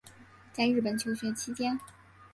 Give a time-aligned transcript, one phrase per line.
[0.51, 1.79] 在日本求学期间